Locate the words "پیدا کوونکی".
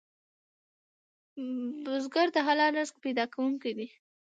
3.05-3.71